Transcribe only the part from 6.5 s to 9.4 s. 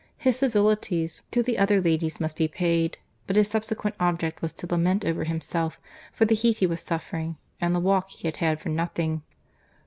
he was suffering, and the walk he had had for nothing.